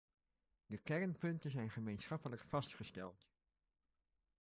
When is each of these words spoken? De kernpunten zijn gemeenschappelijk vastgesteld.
De 0.65 0.77
kernpunten 0.77 1.51
zijn 1.51 1.69
gemeenschappelijk 1.69 2.43
vastgesteld. 2.47 3.29